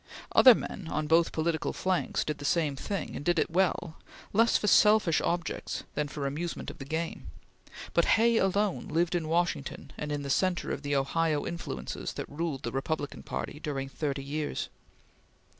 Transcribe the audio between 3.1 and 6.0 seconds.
and did it well, less for selfish objects